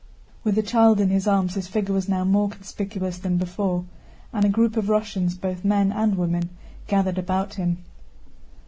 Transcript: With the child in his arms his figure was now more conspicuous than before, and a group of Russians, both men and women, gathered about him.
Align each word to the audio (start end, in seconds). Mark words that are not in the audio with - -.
With 0.43 0.55
the 0.55 0.63
child 0.63 0.99
in 0.99 1.09
his 1.09 1.27
arms 1.27 1.53
his 1.53 1.67
figure 1.67 1.93
was 1.93 2.09
now 2.09 2.23
more 2.23 2.49
conspicuous 2.49 3.19
than 3.19 3.37
before, 3.37 3.85
and 4.33 4.43
a 4.43 4.49
group 4.49 4.75
of 4.75 4.89
Russians, 4.89 5.35
both 5.35 5.63
men 5.63 5.91
and 5.91 6.17
women, 6.17 6.49
gathered 6.87 7.19
about 7.19 7.53
him. 7.53 7.83